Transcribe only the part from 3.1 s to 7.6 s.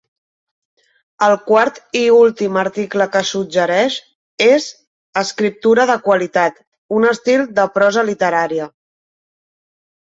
que suggereix és "Escriptura de qualitat: un estil